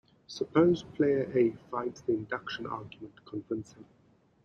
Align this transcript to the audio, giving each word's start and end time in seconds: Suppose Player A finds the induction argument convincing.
Suppose 0.25 0.81
Player 0.81 1.29
A 1.37 1.51
finds 1.69 2.01
the 2.01 2.13
induction 2.13 2.65
argument 2.65 3.23
convincing. 3.23 3.85